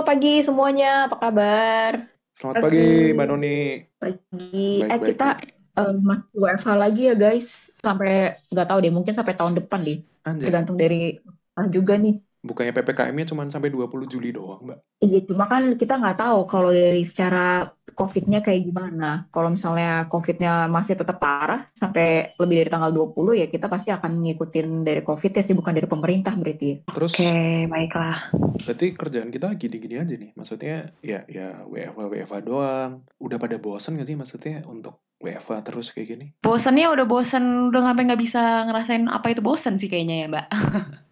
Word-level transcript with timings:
Halo 0.00 0.16
pagi 0.16 0.40
semuanya, 0.40 1.12
apa 1.12 1.16
kabar? 1.20 1.92
Selamat 2.32 2.56
pagi, 2.64 3.12
Mbak 3.12 3.26
Noni. 3.28 3.84
Pagi. 4.00 4.56
Baik, 4.80 4.96
Eh 4.96 4.96
baik, 4.96 5.12
kita 5.12 5.28
baik. 5.28 5.76
eh, 5.76 5.92
masih 6.00 6.36
WFH 6.40 6.72
lagi 6.72 7.02
ya 7.12 7.14
guys, 7.20 7.68
sampai 7.84 8.32
nggak 8.48 8.64
tahu 8.64 8.78
deh, 8.80 8.92
mungkin 8.96 9.12
sampai 9.12 9.36
tahun 9.36 9.60
depan 9.60 9.84
deh, 9.84 10.00
Anjay, 10.24 10.48
tergantung 10.48 10.80
dari 10.80 11.20
ah, 11.52 11.68
juga 11.68 12.00
nih. 12.00 12.16
Bukannya 12.40 12.72
PPKM-nya 12.72 13.28
cuma 13.28 13.44
sampai 13.48 13.68
20 13.68 14.08
Juli 14.08 14.32
doang, 14.32 14.64
Mbak? 14.64 14.78
Iya, 15.04 15.18
cuma 15.28 15.44
kan 15.44 15.76
kita 15.76 16.00
nggak 16.00 16.18
tahu 16.20 16.40
kalau 16.48 16.72
dari 16.72 17.04
secara 17.04 17.68
COVID-nya 17.92 18.40
kayak 18.40 18.64
gimana. 18.64 19.28
Kalau 19.28 19.52
misalnya 19.52 20.08
COVID-nya 20.08 20.70
masih 20.72 20.96
tetap 20.96 21.20
parah 21.20 21.68
sampai 21.76 22.32
lebih 22.40 22.64
dari 22.64 22.70
tanggal 22.72 22.90
20 22.92 23.40
ya 23.44 23.46
kita 23.50 23.66
pasti 23.68 23.92
akan 23.92 24.24
ngikutin 24.24 24.88
dari 24.88 25.02
COVID 25.04 25.32
ya 25.36 25.42
sih, 25.44 25.56
bukan 25.56 25.76
dari 25.76 25.88
pemerintah 25.88 26.32
berarti. 26.32 26.80
Terus 26.88 27.12
Oke, 27.12 27.32
baiklah. 27.68 28.32
berarti 28.60 28.86
kerjaan 28.96 29.28
kita 29.28 29.52
gini-gini 29.56 29.96
aja 30.00 30.14
nih. 30.16 30.30
Maksudnya 30.32 30.96
ya 31.04 31.24
ya 31.28 31.64
WFH 31.68 32.00
WFH 32.08 32.34
doang. 32.44 33.04
Udah 33.20 33.36
pada 33.36 33.60
bosen 33.60 34.00
gak 34.00 34.08
sih 34.08 34.16
maksudnya 34.16 34.64
untuk 34.64 34.96
WFH 35.20 35.50
terus 35.68 35.92
kayak 35.92 36.08
gini? 36.16 36.26
Bosennya 36.40 36.88
udah 36.88 37.04
bosen, 37.04 37.68
udah 37.68 37.92
sampai 37.92 38.02
nggak 38.08 38.20
bisa 38.20 38.64
ngerasain 38.64 39.04
apa 39.12 39.26
itu 39.28 39.44
bosen 39.44 39.76
sih 39.76 39.92
kayaknya 39.92 40.16
ya, 40.24 40.26
Mbak. 40.32 40.46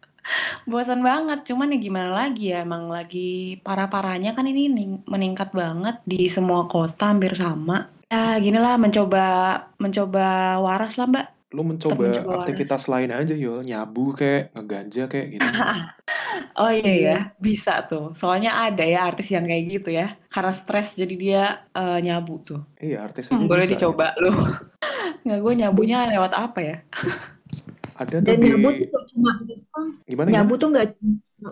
Bosen 0.71 1.01
banget, 1.09 1.39
cuman 1.49 1.73
ya 1.73 1.79
gimana 1.87 2.11
lagi 2.21 2.43
ya, 2.53 2.57
emang 2.67 2.85
lagi 2.97 3.19
parah-parahnya 3.65 4.31
kan 4.37 4.45
ini 4.53 4.63
ning- 4.77 5.03
meningkat 5.13 5.49
banget 5.61 5.95
di 6.11 6.17
semua 6.37 6.61
kota 6.73 7.03
hampir 7.11 7.33
sama. 7.43 7.75
Ya 8.13 8.19
gini 8.45 8.59
lah, 8.65 8.75
mencoba 8.85 9.19
mencoba 9.83 10.21
waras 10.67 10.93
lah, 10.99 11.07
Mbak. 11.13 11.27
Lu 11.57 11.63
mencoba 11.71 12.05
mencoba 12.05 12.31
waras. 12.43 12.65
aktivitas 12.65 12.83
lain 12.93 13.11
aja 13.21 13.35
yo, 13.45 13.53
nyabu 13.69 14.01
kayak 14.19 14.43
ngeganja 14.55 15.03
kayak 15.13 15.29
gitu. 15.37 15.49
Oh 16.61 16.71
iya 16.79 16.91
ya, 17.07 17.13
bisa 17.47 17.71
tuh. 17.89 18.03
Soalnya 18.21 18.51
ada 18.65 18.83
ya 18.93 18.99
artis 19.09 19.29
yang 19.35 19.45
kayak 19.51 19.65
gitu 19.75 19.89
ya. 20.01 20.05
Karena 20.33 20.53
stres 20.61 20.89
jadi 21.01 21.15
dia 21.25 21.39
eh, 21.79 21.97
nyabu 22.07 22.33
tuh. 22.49 22.61
iya, 22.85 22.97
artis 23.07 23.27
aja 23.35 23.45
Hmm, 23.45 23.51
boleh 23.51 23.65
bisa. 23.65 23.77
dicoba 23.77 24.05
lu. 24.23 24.29
Nggak, 25.25 25.39
gue 25.45 25.53
nyabunya 25.61 25.99
lewat 26.13 26.33
apa 26.45 26.61
ya? 26.71 26.77
Ada 27.99 28.23
Dan 28.23 28.39
di 28.39 28.47
nyabut 28.55 28.75
tuh 28.87 29.03
cuma 29.11 29.31
gimana 29.43 29.91
gimana? 30.07 30.29
Nyabu 30.31 30.55
tuh 30.55 30.69
nggak 30.71 30.87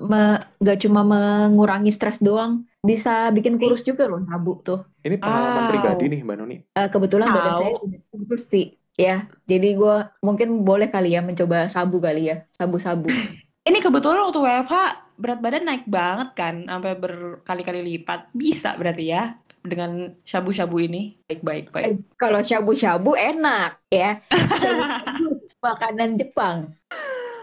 me- 0.03 0.43
nggak 0.63 0.79
cuma 0.87 1.01
mengurangi 1.03 1.91
stres 1.91 2.23
doang, 2.23 2.67
bisa 2.81 3.31
bikin 3.31 3.59
kurus 3.59 3.83
juga 3.83 4.07
loh 4.07 4.23
nyabu 4.23 4.63
tuh. 4.63 4.87
Ini 5.03 5.19
pengalaman 5.19 5.67
Wow. 5.67 5.71
pribadi 5.71 6.05
nih, 6.07 6.21
Mbak 6.23 6.37
Noni. 6.39 6.57
Eh, 6.63 6.89
kebetulan 6.89 7.29
badan 7.31 7.53
Tahu. 7.55 7.61
saya 7.61 7.73
kurus 8.11 8.45
sih, 8.47 8.67
ya. 8.95 9.27
Jadi 9.45 9.75
gue 9.75 9.97
mungkin 10.23 10.63
boleh 10.63 10.87
kali 10.87 11.15
ya 11.15 11.23
mencoba 11.23 11.67
sabu 11.67 11.99
kali 11.99 12.31
ya, 12.31 12.47
sabu-sabu. 12.55 13.11
Ini 13.67 13.83
kebetulan 13.83 14.23
waktu 14.23 14.39
WFH 14.39 14.75
berat 15.19 15.43
badan 15.43 15.67
naik 15.67 15.91
banget 15.91 16.39
kan, 16.39 16.55
sampai 16.71 16.95
berkali-kali 16.95 17.83
lipat. 17.83 18.31
Bisa 18.31 18.79
berarti 18.79 19.11
ya 19.11 19.35
dengan 19.67 20.15
shabu-shabu 20.23 20.79
ini. 20.79 21.19
Baik, 21.27 21.43
baik, 21.43 21.67
baik. 21.75 21.85
Eh, 21.87 21.95
kalau 22.15 22.39
shabu-shabu 22.39 23.19
enak 23.19 23.83
ya, 23.91 24.23
shabu-shabu 24.63 25.36
makanan 25.65 26.21
Jepang. 26.21 26.69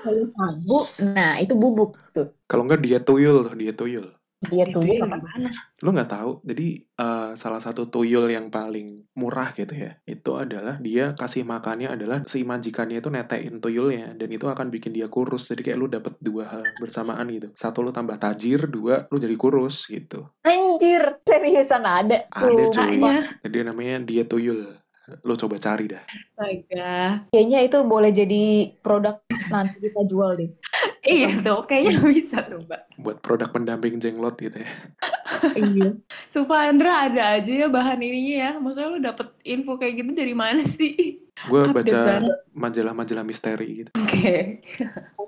Kalau 0.03 0.23
sabu, 0.27 0.79
nah 0.99 1.39
itu 1.39 1.55
bubuk 1.55 1.95
tuh. 2.11 2.35
Kalau 2.45 2.67
nggak 2.67 2.83
diet 2.83 3.03
tuyul 3.07 3.47
tuh, 3.47 3.55
diet 3.55 3.79
tuyul. 3.79 4.11
Dia 4.51 4.67
ya 4.67 4.75
apa? 4.75 5.15
gimana? 5.23 5.49
Lo 5.79 5.95
nggak 5.95 6.11
tahu, 6.11 6.31
jadi 6.43 6.75
eh, 6.79 7.31
salah 7.39 7.63
satu 7.63 7.87
tuyul 7.87 8.27
yang 8.27 8.51
paling 8.51 9.07
murah 9.15 9.55
gitu 9.55 9.71
ya, 9.71 9.95
itu 10.03 10.31
adalah 10.35 10.79
dia 10.83 11.15
kasih 11.15 11.47
makannya 11.47 11.95
adalah 11.95 12.27
si 12.27 12.43
majikannya 12.43 12.99
itu 12.99 13.07
netein 13.07 13.63
tuyulnya 13.63 14.11
dan 14.19 14.27
itu 14.27 14.43
akan 14.43 14.67
bikin 14.67 14.91
dia 14.91 15.07
kurus. 15.07 15.47
Jadi 15.47 15.63
kayak 15.63 15.79
lu 15.79 15.87
dapet 15.87 16.19
dua 16.19 16.43
hal 16.51 16.63
bersamaan 16.83 17.31
gitu. 17.31 17.55
Satu 17.55 17.79
lu 17.79 17.95
tambah 17.95 18.19
tajir, 18.19 18.67
dua 18.67 19.07
lu 19.07 19.15
jadi 19.15 19.35
kurus 19.39 19.87
gitu. 19.87 20.27
Anjir, 20.43 21.23
seriusan 21.23 21.83
ada. 21.87 22.27
Ada 22.31 22.63
cuy. 22.67 22.99
Jadi 23.47 23.57
namanya 23.63 24.03
diet 24.03 24.27
tuyul. 24.27 24.82
Lu 25.27 25.35
coba 25.35 25.59
cari 25.59 25.91
dah. 25.91 25.99
astaga. 25.99 27.27
Kayaknya 27.27 27.59
itu 27.67 27.77
boleh 27.83 28.11
jadi 28.15 28.43
produk 28.79 29.19
nanti 29.51 29.77
kita 29.83 30.01
jual 30.07 30.39
deh. 30.39 30.51
Iya 31.03 31.43
tuh, 31.43 31.67
kayaknya 31.67 31.99
bisa 31.99 32.43
tuh, 32.47 32.63
Mbak. 32.63 32.95
Buat 32.99 33.17
produk 33.19 33.51
pendamping 33.51 33.99
jenglot 33.99 34.39
gitu 34.39 34.63
ya. 34.63 34.71
Iya. 35.59 35.99
Sumpah 36.31 36.71
Andra 36.71 37.11
ada 37.11 37.39
aja 37.39 37.51
ya 37.51 37.67
bahan 37.67 37.99
ininya 37.99 38.35
ya. 38.39 38.51
Maksudnya 38.59 38.87
lu 38.87 38.99
dapet 39.03 39.27
info 39.43 39.75
kayak 39.75 39.99
gitu 39.99 40.11
dari 40.15 40.31
mana 40.31 40.63
sih? 40.63 41.22
Gue 41.49 41.67
baca 41.69 42.23
majalah-majalah 42.53 43.25
misteri 43.25 43.83
gitu. 43.83 43.91
Oke. 43.97 44.63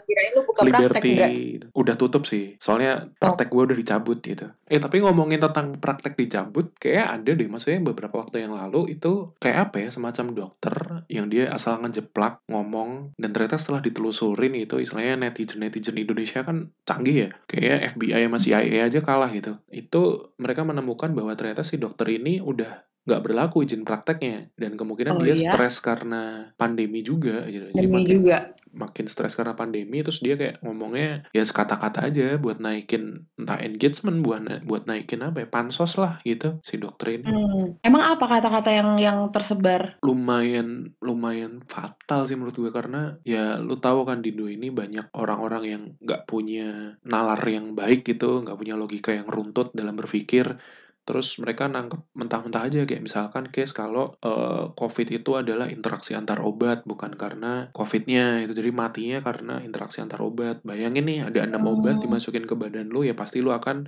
Kirain 0.05 0.31
lu 0.37 0.41
buka 0.45 0.61
praktek 0.61 0.79
Liberty 0.79 1.11
enggak? 1.11 1.29
gitu. 1.33 1.65
udah 1.73 1.95
tutup 1.97 2.23
sih 2.29 2.55
soalnya 2.61 3.09
praktek 3.17 3.49
gue 3.49 3.63
udah 3.73 3.77
dicabut 3.77 4.17
gitu 4.21 4.47
eh 4.69 4.79
tapi 4.79 5.01
ngomongin 5.01 5.41
tentang 5.41 5.81
praktek 5.81 6.13
dicabut 6.13 6.71
kayak 6.77 7.19
ada 7.19 7.31
deh 7.33 7.49
maksudnya 7.49 7.81
beberapa 7.81 8.21
waktu 8.21 8.45
yang 8.45 8.53
lalu 8.53 8.95
itu 8.95 9.27
kayak 9.41 9.69
apa 9.69 9.75
ya 9.83 9.89
semacam 9.89 10.25
dokter 10.31 10.75
yang 11.09 11.27
dia 11.27 11.49
asal 11.49 11.81
ngejeplak 11.81 12.39
ngomong 12.47 13.17
dan 13.17 13.29
ternyata 13.33 13.57
setelah 13.57 13.81
ditelusurin 13.81 14.53
itu 14.55 14.77
istilahnya 14.77 15.17
netizen 15.19 15.65
netizen 15.65 15.97
Indonesia 15.97 16.45
kan 16.45 16.69
canggih 16.85 17.27
ya 17.27 17.29
kayak 17.49 17.97
FBI 17.97 18.29
sama 18.29 18.39
CIA 18.39 18.77
aja 18.85 18.99
kalah 19.01 19.29
gitu 19.33 19.57
itu 19.73 20.31
mereka 20.37 20.61
menemukan 20.61 21.11
bahwa 21.11 21.33
ternyata 21.33 21.65
si 21.65 21.81
dokter 21.81 22.07
ini 22.13 22.39
udah 22.39 22.85
nggak 23.05 23.21
berlaku 23.21 23.61
izin 23.61 23.81
prakteknya 23.81 24.49
dan 24.53 24.73
kemungkinan 24.73 25.17
Oh 25.17 25.21
dia 25.21 25.33
iya? 25.33 25.49
stres 25.49 25.77
karena 25.79 26.49
pandemi 26.53 27.01
juga 27.01 27.45
gitu. 27.45 27.69
jadi 27.71 27.87
makin 27.87 28.15
juga. 28.21 28.37
makin 28.75 29.05
stres 29.05 29.33
karena 29.33 29.53
pandemi 29.53 30.01
terus 30.01 30.19
dia 30.19 30.35
kayak 30.35 30.59
ngomongnya 30.59 31.23
ya 31.31 31.41
sekata-kata 31.41 32.03
aja 32.03 32.35
buat 32.35 32.57
naikin 32.57 33.25
entah 33.37 33.61
engagement 33.61 34.19
buat 34.19 34.41
na- 34.41 34.61
buat 34.61 34.85
naikin 34.85 35.21
apa 35.21 35.41
ya 35.41 35.47
pansos 35.47 35.95
lah 35.95 36.19
gitu 36.21 36.59
si 36.61 36.77
dokter 36.77 37.15
ini 37.15 37.23
Hmm. 37.25 37.77
Emang 37.81 38.03
apa 38.05 38.25
kata-kata 38.27 38.69
yang 38.69 38.97
yang 38.97 39.17
tersebar? 39.29 39.97
lumayan 40.01 40.93
lumayan 40.99 41.61
fatal 41.65 42.25
sih 42.25 42.33
menurut 42.33 42.55
gue 42.55 42.69
karena 42.69 43.17
ya 43.21 43.57
lu 43.57 43.77
tahu 43.77 44.01
kan 44.03 44.19
di 44.19 44.29
Indo 44.29 44.51
ini 44.51 44.67
banyak 44.67 45.13
orang-orang 45.13 45.63
yang 45.63 45.83
nggak 45.97 46.25
punya 46.25 46.99
nalar 47.01 47.39
yang 47.45 47.71
baik 47.71 48.03
gitu 48.03 48.43
nggak 48.43 48.57
punya 48.57 48.75
logika 48.75 49.11
yang 49.11 49.23
runtut 49.25 49.71
dalam 49.71 49.95
berpikir 49.95 50.59
terus 51.05 51.37
mereka 51.41 51.69
nangkep 51.69 52.01
mentah-mentah 52.17 52.61
aja 52.67 52.79
kayak 52.89 53.03
misalkan 53.05 53.45
case 53.53 53.73
kalau 53.77 54.17
eh, 54.25 54.63
COVID 54.73 55.07
itu 55.13 55.31
adalah 55.37 55.69
interaksi 55.69 56.11
antar 56.17 56.41
obat 56.41 56.81
bukan 56.89 57.13
karena 57.13 57.69
COVID-nya 57.77 58.41
itu 58.43 58.53
jadi 58.57 58.71
matinya 58.73 59.19
karena 59.21 59.61
interaksi 59.61 60.01
antar 60.01 60.19
obat 60.25 60.65
bayangin 60.65 61.05
nih 61.09 61.19
ada 61.29 61.45
enam 61.45 61.63
obat 61.69 62.01
Hmm. 62.01 62.03
dimasukin 62.03 62.43
ke 62.49 62.55
badan 62.57 62.89
lu 62.89 63.05
ya 63.05 63.13
pasti 63.13 63.37
lu 63.45 63.53
akan 63.53 63.85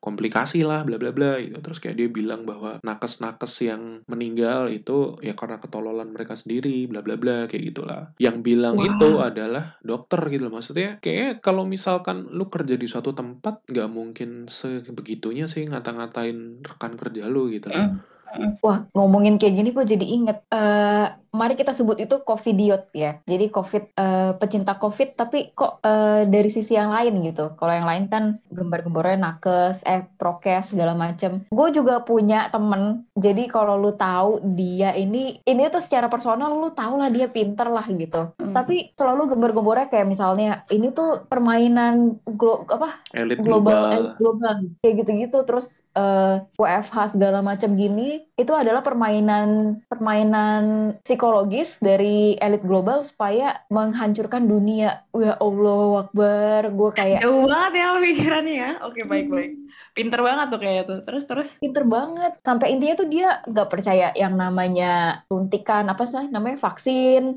komplikasi 0.00 0.64
lah 0.64 0.82
bla 0.82 0.96
bla 0.96 1.12
bla 1.12 1.36
gitu 1.36 1.60
terus 1.60 1.78
kayak 1.78 1.96
dia 2.00 2.08
bilang 2.08 2.48
bahwa 2.48 2.80
nakes-nakes 2.80 3.52
yang 3.68 4.00
meninggal 4.08 4.72
itu 4.72 5.20
ya 5.20 5.36
karena 5.36 5.60
ketololan 5.60 6.10
mereka 6.10 6.32
sendiri 6.32 6.88
bla 6.88 7.04
bla 7.04 7.20
bla 7.20 7.44
kayak 7.44 7.72
gitulah 7.72 8.16
yang 8.16 8.40
bilang 8.40 8.80
Wah. 8.80 8.88
itu 8.88 9.20
adalah 9.20 9.76
dokter 9.84 10.20
gitu 10.32 10.48
loh 10.48 10.56
maksudnya 10.56 10.96
kayak 11.04 11.44
kalau 11.44 11.68
misalkan 11.68 12.26
lu 12.32 12.48
kerja 12.48 12.80
di 12.80 12.88
suatu 12.88 13.12
tempat 13.12 13.60
nggak 13.68 13.88
mungkin 13.92 14.48
sebegitunya 14.48 15.44
sih 15.44 15.68
ngata-ngatain 15.68 16.64
rekan 16.64 16.96
kerja 16.96 17.28
lu 17.28 17.52
gitu 17.52 17.68
loh 17.68 18.00
Mm. 18.30 18.62
Wah, 18.62 18.86
ngomongin 18.94 19.42
kayak 19.42 19.58
gini 19.58 19.74
gue 19.74 19.82
jadi 19.82 20.06
inget. 20.06 20.38
Eh, 20.54 21.06
mari 21.30 21.54
kita 21.54 21.72
sebut 21.74 21.98
itu 22.02 22.22
covidiot 22.22 22.90
ya. 22.94 23.18
Jadi 23.26 23.50
covid, 23.50 23.94
eh, 23.94 24.32
pecinta 24.36 24.76
covid, 24.76 25.14
tapi 25.14 25.54
kok 25.54 25.82
eh, 25.82 26.26
dari 26.26 26.50
sisi 26.50 26.74
yang 26.74 26.90
lain 26.90 27.22
gitu. 27.24 27.54
Kalau 27.54 27.72
yang 27.72 27.88
lain 27.88 28.04
kan 28.10 28.38
gembar-gembornya 28.50 29.18
nakes, 29.18 29.82
eh 29.86 30.06
prokes 30.18 30.74
segala 30.74 30.92
macem. 30.94 31.46
Gue 31.50 31.70
juga 31.70 32.02
punya 32.02 32.50
temen. 32.50 33.06
Jadi 33.16 33.46
kalau 33.48 33.78
lu 33.78 33.94
tahu 33.94 34.42
dia 34.58 34.92
ini, 34.94 35.38
ini 35.46 35.62
tuh 35.70 35.82
secara 35.82 36.10
personal 36.10 36.52
lu 36.54 36.70
tahu 36.74 37.00
lah 37.00 37.08
dia 37.08 37.30
pinter 37.30 37.70
lah 37.70 37.86
gitu. 37.88 38.34
Hmm. 38.36 38.52
Tapi 38.52 38.92
selalu 38.98 39.34
gembar-gembornya 39.34 39.88
kayak 39.88 40.08
misalnya 40.10 40.66
ini 40.68 40.90
tuh 40.90 41.24
permainan 41.26 42.18
glo 42.36 42.66
apa 42.66 43.00
elit 43.14 43.40
global 43.40 43.70
global 43.70 43.94
elit 43.94 44.14
global 44.18 44.56
kayak 44.82 44.94
gitu-gitu 45.04 45.38
terus 45.46 45.82
eh, 45.94 46.42
WFH 46.56 47.16
segala 47.16 47.40
macam 47.40 47.74
gini 47.76 48.24
itu 48.36 48.52
adalah 48.52 48.80
permainan 48.80 49.80
permainan 49.86 50.94
psikologis 51.20 51.76
dari 51.84 52.32
elit 52.40 52.64
global 52.64 53.04
supaya 53.04 53.60
menghancurkan 53.68 54.48
dunia 54.48 55.04
ya 55.12 55.36
Allah 55.36 56.08
Akbar 56.08 56.72
gue 56.72 56.90
kayak 56.96 57.20
Jauh 57.20 57.44
banget 57.44 57.72
ya 57.76 57.88
pikirannya 58.00 58.54
ya. 58.56 58.70
Oke, 58.88 59.04
baik-baik. 59.04 59.52
Pinter 60.00 60.20
banget 60.24 60.46
tuh 60.48 60.60
kayak 60.60 60.82
tuh. 60.88 61.00
Terus 61.04 61.24
terus. 61.28 61.48
pinter 61.60 61.84
banget 61.84 62.40
sampai 62.40 62.72
intinya 62.72 62.96
tuh 62.96 63.08
dia 63.10 63.44
nggak 63.44 63.68
percaya 63.68 64.10
yang 64.16 64.34
namanya 64.34 65.22
suntikan 65.28 65.84
apa 65.92 66.08
sih 66.08 66.26
namanya 66.32 66.56
vaksin 66.56 66.80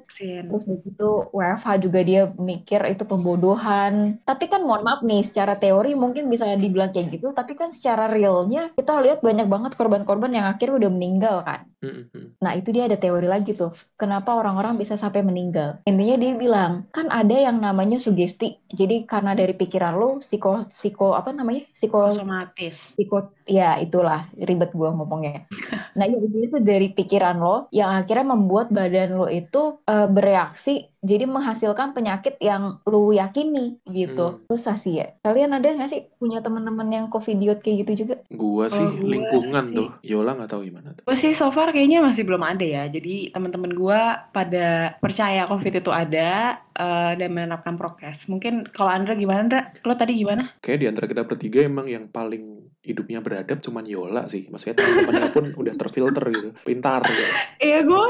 Vaksin. 0.07 0.47
Terus 0.47 0.65
begitu 0.69 1.27
WFH 1.35 1.67
juga 1.83 1.99
dia 2.05 2.31
mikir 2.39 2.79
itu 2.87 3.03
pembodohan. 3.03 4.21
Tapi 4.23 4.45
kan 4.47 4.63
mohon 4.63 4.85
maaf 4.87 5.01
nih, 5.03 5.25
secara 5.25 5.59
teori 5.59 5.97
mungkin 5.97 6.31
bisa 6.31 6.47
dibilang 6.55 6.95
kayak 6.95 7.19
gitu, 7.19 7.35
tapi 7.35 7.57
kan 7.57 7.73
secara 7.73 8.07
realnya 8.07 8.71
kita 8.77 9.03
lihat 9.03 9.19
banyak 9.19 9.49
banget 9.49 9.71
korban-korban 9.75 10.31
yang 10.31 10.45
akhirnya 10.47 10.87
udah 10.87 10.91
meninggal 10.93 11.43
kan. 11.43 11.67
Nah, 12.39 12.55
itu 12.55 12.71
dia 12.71 12.87
ada 12.87 12.95
teori 12.95 13.27
lagi 13.27 13.51
tuh. 13.51 13.75
Kenapa 13.99 14.39
orang-orang 14.39 14.79
bisa 14.79 14.95
sampai 14.95 15.19
meninggal? 15.19 15.83
Intinya 15.83 16.15
dia 16.15 16.31
bilang, 16.39 16.87
kan 16.95 17.11
ada 17.11 17.35
yang 17.35 17.59
namanya 17.59 17.99
sugesti. 17.99 18.55
Jadi 18.71 19.03
karena 19.03 19.35
dari 19.35 19.51
pikiran 19.51 19.99
lo, 19.99 20.23
psiko, 20.23 20.63
psiko 20.71 21.11
apa 21.11 21.35
namanya? 21.35 21.67
Psiko, 21.75 22.07
Otomatis. 22.53 22.93
psiko, 22.93 23.33
ya 23.49 23.81
itulah 23.81 24.29
ribet 24.37 24.69
gua 24.77 24.93
ngomongnya. 24.93 25.49
Nah, 25.93 26.09
ya 26.09 26.17
intinya 26.17 26.45
itu 26.49 26.57
dari 26.57 26.89
pikiran 26.89 27.37
lo 27.37 27.69
yang 27.69 27.93
akhirnya 28.01 28.33
membuat 28.33 28.73
badan 28.73 29.13
lo 29.13 29.29
itu 29.29 29.77
eh, 29.85 30.09
bereaksi 30.09 30.92
jadi 31.03 31.27
menghasilkan 31.27 31.91
penyakit 31.91 32.39
yang 32.39 32.79
lo 32.87 33.11
yakini 33.11 33.77
gitu. 33.91 34.39
Hmm. 34.39 34.47
Susah 34.47 34.79
sih 34.79 35.03
ya. 35.03 35.11
Kalian 35.19 35.51
ada 35.51 35.67
nggak 35.67 35.91
sih 35.91 36.07
punya 36.15 36.39
teman-teman 36.39 36.87
yang 36.87 37.05
covidiot 37.11 37.59
kayak 37.59 37.83
gitu 37.83 38.07
juga? 38.07 38.15
Gua 38.31 38.71
sih 38.71 38.87
gua 38.87 39.11
lingkungan 39.11 39.65
sih- 39.69 39.75
tuh. 39.75 39.89
Yola 39.99 40.39
nggak 40.39 40.51
tahu 40.55 40.61
gimana 40.63 40.95
tuh. 40.95 41.03
Gue 41.03 41.17
sih 41.19 41.35
so 41.35 41.51
far 41.51 41.75
kayaknya 41.75 41.99
masih 41.99 42.23
belum 42.23 42.39
ada 42.39 42.63
ya. 42.63 42.87
Jadi 42.87 43.35
teman-teman 43.35 43.75
gue 43.75 44.01
pada 44.31 44.95
percaya 45.03 45.43
COVID 45.51 45.83
itu 45.83 45.91
ada 45.91 46.57
eh, 46.73 47.11
dan 47.19 47.29
menerapkan 47.35 47.75
prokes. 47.75 48.31
Mungkin 48.31 48.71
kalau 48.71 48.89
Andra 48.89 49.13
gimana, 49.19 49.39
Andra? 49.43 49.61
Lo 49.83 49.93
tadi 49.99 50.15
gimana? 50.15 50.55
Kayak 50.63 50.79
di 50.79 50.87
antara 50.87 51.05
kita 51.11 51.27
bertiga 51.27 51.59
emang 51.67 51.91
yang 51.91 52.07
paling 52.07 52.63
hidupnya 52.79 53.19
beradab 53.19 53.59
cuman 53.59 53.83
Yola 53.83 54.31
sih. 54.31 54.47
Maksudnya 54.47 54.79
teman-temannya 54.79 55.29
pun 55.35 55.45
udah 55.51 55.73
terfilter 55.75 56.23
gitu. 56.31 56.49
Pintar 56.63 57.03
gitu. 57.03 57.23
Iya 57.63 57.79
gue 57.87 58.05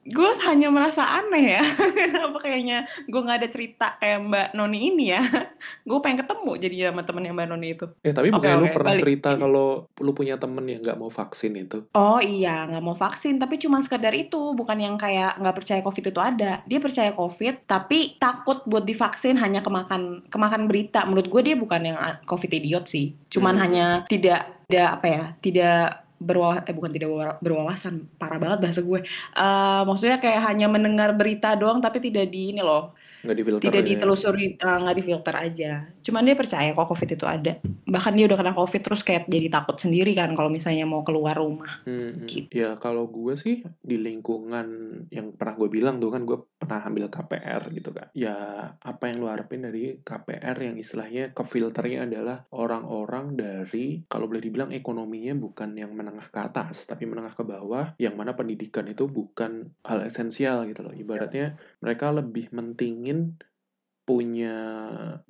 gue 0.00 0.30
hanya 0.42 0.72
merasa 0.72 1.04
aneh 1.04 1.54
ya. 1.54 1.64
Kenapa 2.08 2.40
kayaknya 2.40 2.78
gue 3.04 3.20
nggak 3.20 3.38
ada 3.44 3.48
cerita 3.48 3.86
kayak 3.96 4.18
Mbak 4.24 4.48
Noni 4.54 4.78
ini 4.88 5.04
ya? 5.12 5.22
gue 5.88 5.98
pengen 6.00 6.24
ketemu 6.24 6.50
jadi 6.56 6.76
sama 6.88 7.04
temennya 7.04 7.32
Mbak 7.32 7.48
Noni 7.48 7.68
itu. 7.74 7.86
Eh 8.00 8.10
tapi 8.10 8.28
Oke, 8.28 8.36
bukannya 8.40 8.56
lu 8.56 8.68
pernah 8.70 8.92
balik. 8.94 9.02
cerita 9.02 9.30
kalau 9.36 9.66
lu 9.92 10.10
punya 10.10 10.34
temen 10.34 10.64
yang 10.64 10.80
nggak 10.80 10.96
mau 10.96 11.08
vaksin 11.08 11.52
itu? 11.54 11.84
Oh 11.92 12.16
iya, 12.16 12.64
nggak 12.64 12.80
mau 12.80 12.96
vaksin, 12.96 13.36
tapi 13.36 13.60
cuma 13.60 13.78
sekedar 13.78 14.12
itu, 14.12 14.56
bukan 14.56 14.78
yang 14.78 14.96
kayak 14.96 15.36
nggak 15.36 15.56
percaya 15.56 15.80
COVID 15.80 16.04
itu 16.08 16.20
ada. 16.20 16.64
Dia 16.64 16.80
percaya 16.80 17.12
COVID, 17.12 17.68
tapi 17.68 18.16
takut 18.16 18.64
buat 18.64 18.82
divaksin 18.82 19.36
hanya 19.36 19.60
kemakan 19.60 20.24
kemakan 20.26 20.64
berita. 20.64 21.04
Menurut 21.04 21.28
gue 21.28 21.42
dia 21.44 21.56
bukan 21.56 21.82
yang 21.84 21.98
COVID 22.24 22.50
idiot 22.50 22.88
sih, 22.88 23.12
cuman 23.28 23.52
Hmm. 23.52 23.62
hanya 23.62 23.86
tidak 24.08 24.64
tidak 24.64 24.88
apa 24.96 25.06
ya, 25.06 25.24
tidak 25.42 25.99
berwawasan, 26.28 26.62
eh 26.68 26.74
bukan 26.78 26.92
tidak 26.94 27.08
berwa- 27.12 27.38
berwawasan, 27.44 27.94
parah 28.20 28.38
banget 28.42 28.58
bahasa 28.64 28.80
gue. 28.88 28.98
Eh 29.38 29.80
maksudnya 29.88 30.16
kayak 30.24 30.40
hanya 30.48 30.66
mendengar 30.74 31.08
berita 31.20 31.46
doang, 31.60 31.78
tapi 31.84 31.98
tidak 32.06 32.24
di 32.34 32.38
ini 32.52 32.60
loh, 32.68 32.80
Nggak 33.20 33.36
difilter 33.36 33.64
tidak 33.68 33.84
ditelusuri, 33.84 34.46
eh, 34.56 34.76
nggak 34.80 34.96
difilter 34.96 35.34
aja. 35.36 35.72
Cuman 36.00 36.22
dia 36.24 36.36
percaya 36.38 36.72
kok 36.72 36.88
COVID 36.88 37.10
itu 37.12 37.26
ada. 37.28 37.52
Bahkan 37.64 38.12
dia 38.16 38.24
udah 38.30 38.38
kena 38.40 38.52
COVID 38.56 38.82
terus 38.86 39.02
kayak 39.04 39.28
jadi 39.28 39.48
takut 39.52 39.76
sendiri 39.76 40.12
kan 40.16 40.32
kalau 40.32 40.48
misalnya 40.48 40.88
mau 40.88 41.04
keluar 41.04 41.36
rumah. 41.36 41.84
Hmm, 41.84 42.24
hmm. 42.24 42.28
Gitu. 42.28 42.48
Ya 42.54 42.78
kalau 42.80 43.10
gue 43.10 43.36
sih 43.36 43.66
di 43.84 43.96
lingkungan 44.00 44.66
yang 45.12 45.36
pernah 45.36 45.54
gue 45.58 45.68
bilang 45.68 46.00
tuh 46.00 46.10
kan 46.14 46.22
gue 46.24 46.38
pernah 46.56 46.80
ambil 46.86 47.12
KPR 47.12 47.62
gitu 47.74 47.90
kan. 47.92 48.08
Ya 48.16 48.36
apa 48.80 49.10
yang 49.10 49.20
lu 49.20 49.28
harapin 49.28 49.66
dari 49.66 50.00
KPR 50.00 50.56
yang 50.56 50.76
istilahnya 50.80 51.36
kefilternya 51.36 52.08
adalah 52.08 52.48
orang-orang 52.54 53.36
dari 53.36 54.06
kalau 54.06 54.30
boleh 54.30 54.40
dibilang 54.40 54.70
ekonominya 54.72 55.36
bukan 55.36 55.76
yang 55.76 55.92
menengah 55.92 56.30
ke 56.30 56.40
atas 56.40 56.86
tapi 56.86 57.04
menengah 57.04 57.34
ke 57.34 57.44
bawah 57.44 57.92
yang 57.98 58.14
mana 58.16 58.32
pendidikan 58.32 58.86
itu 58.88 59.10
bukan 59.10 59.72
hal 59.84 60.00
esensial 60.06 60.64
gitu 60.70 60.86
loh. 60.86 60.94
Ibaratnya 60.94 61.58
mereka 61.82 62.14
lebih 62.14 62.52
mentingin 62.54 63.09
in 63.10 63.38
punya 64.10 64.58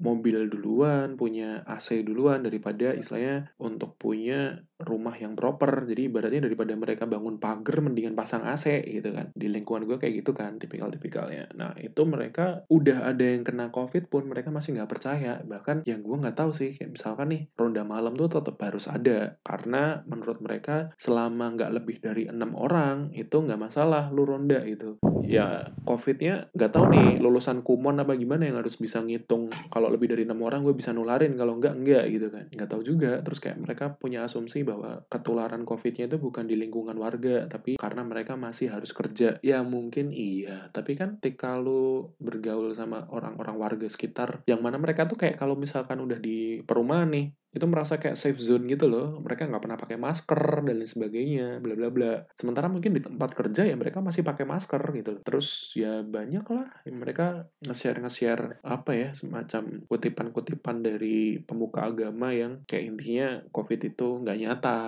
mobil 0.00 0.48
duluan, 0.48 1.20
punya 1.20 1.60
AC 1.68 2.00
duluan 2.00 2.40
daripada 2.40 2.96
istilahnya 2.96 3.52
untuk 3.60 4.00
punya 4.00 4.64
rumah 4.80 5.12
yang 5.20 5.36
proper. 5.36 5.84
Jadi 5.84 6.08
ibaratnya 6.08 6.48
daripada 6.48 6.72
mereka 6.72 7.04
bangun 7.04 7.36
pagar 7.36 7.84
mendingan 7.84 8.16
pasang 8.16 8.48
AC 8.48 8.80
gitu 8.88 9.12
kan. 9.12 9.36
Di 9.36 9.52
lingkungan 9.52 9.84
gue 9.84 10.00
kayak 10.00 10.24
gitu 10.24 10.32
kan 10.32 10.56
tipikal-tipikalnya. 10.56 11.52
Nah 11.52 11.76
itu 11.76 12.08
mereka 12.08 12.64
udah 12.72 13.12
ada 13.12 13.20
yang 13.20 13.44
kena 13.44 13.68
COVID 13.68 14.08
pun 14.08 14.24
mereka 14.32 14.48
masih 14.48 14.80
nggak 14.80 14.88
percaya. 14.88 15.44
Bahkan 15.44 15.84
yang 15.84 16.00
gue 16.00 16.16
nggak 16.16 16.40
tahu 16.40 16.56
sih 16.56 16.72
kayak 16.80 16.96
misalkan 16.96 17.36
nih 17.36 17.42
ronda 17.60 17.84
malam 17.84 18.16
tuh 18.16 18.32
tetap 18.32 18.56
harus 18.64 18.88
ada 18.88 19.36
karena 19.44 20.00
menurut 20.08 20.40
mereka 20.40 20.96
selama 20.96 21.52
nggak 21.52 21.72
lebih 21.76 22.00
dari 22.00 22.24
enam 22.32 22.56
orang 22.56 23.12
itu 23.12 23.36
nggak 23.36 23.60
masalah 23.60 24.08
lu 24.08 24.24
ronda 24.24 24.64
gitu. 24.64 24.96
Ya 25.28 25.76
COVID-nya 25.84 26.48
nggak 26.56 26.72
tahu 26.72 26.84
nih 26.90 27.08
lulusan 27.20 27.60
kumon 27.60 28.00
apa 28.00 28.16
gimana 28.16 28.48
yang 28.48 28.58
harus 28.58 28.69
bisa 28.76 29.02
ngitung 29.02 29.50
kalau 29.72 29.88
lebih 29.88 30.12
dari 30.12 30.22
enam 30.28 30.38
orang 30.44 30.62
gue 30.62 30.76
bisa 30.76 30.94
nularin 30.94 31.34
kalau 31.34 31.56
enggak 31.56 31.74
enggak 31.74 32.04
gitu 32.12 32.28
kan. 32.28 32.44
Nggak 32.52 32.68
tahu 32.70 32.82
juga. 32.84 33.12
Terus 33.24 33.38
kayak 33.40 33.58
mereka 33.58 33.84
punya 33.96 34.22
asumsi 34.22 34.62
bahwa 34.62 35.02
ketularan 35.08 35.64
covidnya 35.64 36.06
itu 36.06 36.20
bukan 36.20 36.46
di 36.46 36.54
lingkungan 36.54 36.94
warga 36.94 37.48
tapi 37.48 37.80
karena 37.80 38.02
mereka 38.04 38.36
masih 38.36 38.70
harus 38.70 38.94
kerja. 38.94 39.40
Ya 39.40 39.64
mungkin 39.64 40.12
iya. 40.14 40.68
Tapi 40.70 40.94
kan 40.94 41.18
ketika 41.18 41.56
lu 41.56 42.12
bergaul 42.20 42.70
sama 42.76 43.08
orang-orang 43.10 43.56
warga 43.56 43.88
sekitar 43.88 44.44
yang 44.46 44.60
mana 44.60 44.76
mereka 44.76 45.08
tuh 45.08 45.16
kayak 45.16 45.40
kalau 45.40 45.56
misalkan 45.56 45.98
udah 46.02 46.20
di 46.20 46.60
perumahan 46.62 47.10
nih 47.10 47.26
itu 47.50 47.66
merasa 47.66 47.98
kayak 47.98 48.14
safe 48.14 48.38
zone 48.38 48.70
gitu 48.70 48.86
loh. 48.86 49.18
Mereka 49.22 49.50
nggak 49.50 49.62
pernah 49.62 49.78
pakai 49.78 49.98
masker 49.98 50.42
dan 50.62 50.76
lain 50.78 50.86
sebagainya 50.86 51.46
bla 51.58 51.74
bla 51.74 51.88
bla. 51.90 52.12
Sementara 52.34 52.70
mungkin 52.70 52.94
di 52.94 53.02
tempat 53.02 53.34
kerja 53.34 53.66
ya 53.66 53.74
mereka 53.74 53.98
masih 53.98 54.22
pakai 54.22 54.46
masker 54.46 54.82
gitu. 54.94 55.10
Loh 55.18 55.22
terus 55.26 55.74
ya 55.74 56.06
banyak 56.06 56.44
lah 56.46 56.66
yang 56.86 56.96
mereka 57.02 57.50
nge-share 57.66 57.98
nge-share 57.98 58.62
apa 58.62 58.90
ya 58.94 59.08
semacam 59.10 59.82
kutipan-kutipan 59.90 60.82
dari 60.86 61.42
pemuka 61.42 61.90
agama 61.90 62.30
yang 62.30 62.62
kayak 62.66 62.96
intinya 62.96 63.28
covid 63.50 63.80
itu 63.82 64.22
nggak 64.22 64.38
nyata. 64.38 64.78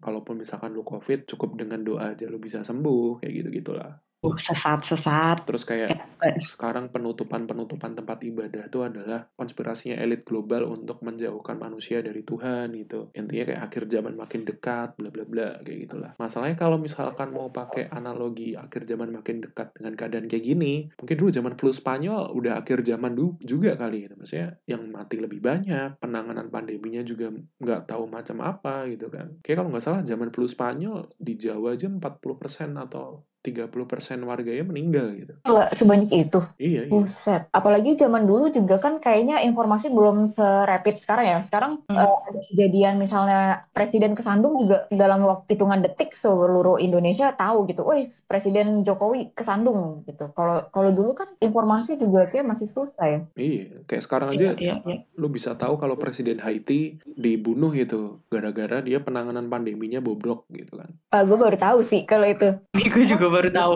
Kalaupun 0.00 0.40
misalkan 0.40 0.72
lu 0.72 0.84
covid 0.84 1.28
cukup 1.28 1.60
dengan 1.60 1.84
doa 1.84 2.16
aja 2.16 2.28
lu 2.28 2.40
bisa 2.40 2.64
sembuh 2.64 3.20
kayak 3.20 3.32
gitu 3.44 3.48
gitulah 3.62 4.05
Uh, 4.24 4.36
sesat-sesat. 4.40 5.44
terus 5.44 5.64
kayak 5.68 6.06
Ya, 6.16 6.32
sekarang 6.42 6.88
penutupan-penutupan 6.90 7.92
tempat 7.92 8.18
ibadah 8.24 8.66
itu 8.66 8.80
adalah 8.82 9.28
konspirasinya 9.36 10.00
elit 10.00 10.24
global 10.24 10.64
untuk 10.66 11.04
menjauhkan 11.04 11.60
manusia 11.60 12.00
dari 12.00 12.24
Tuhan 12.24 12.72
gitu. 12.72 13.12
Intinya 13.14 13.52
kayak 13.52 13.62
akhir 13.68 13.82
zaman 13.86 14.16
makin 14.16 14.42
dekat, 14.48 14.96
bla 14.96 15.12
bla 15.12 15.22
bla 15.28 15.60
kayak 15.60 15.78
gitulah. 15.86 16.16
Masalahnya 16.16 16.56
kalau 16.56 16.80
misalkan 16.80 17.30
mau 17.36 17.52
pakai 17.52 17.92
analogi 17.92 18.56
akhir 18.56 18.88
zaman 18.88 19.12
makin 19.12 19.44
dekat 19.44 19.76
dengan 19.76 19.92
keadaan 19.94 20.26
kayak 20.26 20.44
gini, 20.48 20.88
mungkin 20.98 21.16
dulu 21.20 21.30
zaman 21.30 21.52
flu 21.54 21.70
Spanyol 21.70 22.32
udah 22.32 22.64
akhir 22.64 22.82
zaman 22.82 23.12
dulu 23.12 23.36
juga 23.44 23.76
kali 23.76 24.08
gitu. 24.08 24.16
Maksudnya 24.16 24.48
yang 24.66 24.82
mati 24.90 25.20
lebih 25.20 25.38
banyak, 25.44 26.00
penanganan 26.00 26.48
pandeminya 26.48 27.04
juga 27.04 27.28
nggak 27.60 27.92
tahu 27.92 28.08
macam 28.08 28.40
apa 28.42 28.88
gitu 28.88 29.12
kan. 29.12 29.36
Kayak 29.44 29.62
kalau 29.62 29.68
nggak 29.70 29.84
salah 29.84 30.02
zaman 30.02 30.32
flu 30.32 30.48
Spanyol 30.48 31.12
di 31.20 31.36
Jawa 31.36 31.76
aja 31.76 31.86
40% 31.92 32.72
atau 32.80 33.22
30% 33.46 34.26
warganya 34.26 34.64
meninggal 34.66 35.14
gitu. 35.14 35.34
Gila, 35.46 35.70
sebanyak 35.78 36.10
itu. 36.10 36.40
Iya, 36.58 36.86
iya. 36.86 36.90
Buset. 36.90 37.46
Apalagi 37.54 37.94
zaman 37.94 38.26
dulu 38.26 38.50
juga 38.50 38.82
kan 38.82 38.98
kayaknya 38.98 39.46
informasi 39.46 39.94
belum 39.94 40.26
serapid 40.26 40.98
sekarang 40.98 41.26
ya. 41.30 41.38
Sekarang 41.46 41.78
Hmm. 41.86 42.02
eh, 42.02 42.16
ada 42.32 42.40
kejadian 42.50 42.98
misalnya 42.98 43.68
presiden 43.70 44.18
kesandung 44.18 44.58
juga 44.66 44.90
dalam 44.90 45.22
waktu 45.22 45.54
hitungan 45.54 45.86
detik 45.86 46.18
seluruh 46.18 46.82
Indonesia 46.82 47.30
tahu 47.38 47.70
gitu. 47.70 47.86
Wih, 47.86 48.08
presiden 48.26 48.82
Jokowi 48.82 49.30
kesandung 49.36 50.02
gitu. 50.10 50.32
Kalau 50.34 50.66
kalau 50.74 50.90
dulu 50.90 51.14
kan 51.14 51.30
informasi 51.38 52.00
juga 52.00 52.26
kayak 52.26 52.46
masih 52.48 52.68
susah 52.72 53.06
ya. 53.06 53.20
Iya, 53.38 53.86
kayak 53.86 54.02
sekarang 54.02 54.30
iya, 54.34 54.56
aja 54.56 54.58
iya, 54.58 54.74
iya. 54.82 54.98
lu 55.14 55.30
bisa 55.30 55.54
tahu 55.54 55.78
kalau 55.78 55.94
presiden 55.94 56.42
Haiti 56.42 56.98
dibunuh 57.04 57.70
itu 57.76 58.18
gara-gara 58.32 58.82
dia 58.82 58.98
penanganan 58.98 59.46
pandeminya 59.46 60.02
bobrok 60.02 60.48
gitu 60.50 60.80
kan. 60.80 60.90
gue 61.16 61.38
baru 61.38 61.56
tahu 61.56 61.78
sih 61.86 62.02
kalau 62.08 62.26
itu. 62.26 62.56
Gue 62.96 63.04
juga 63.04 63.26
baru 63.36 63.50
tahu. 63.52 63.74